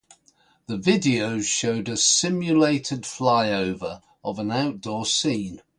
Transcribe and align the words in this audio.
The 0.65 0.77
videos 0.79 1.43
showed 1.45 1.87
a 1.87 1.95
simulated 1.95 3.03
flyover 3.03 4.01
of 4.23 4.39
an 4.39 4.49
outdoor 4.51 5.05
scene. 5.05 5.61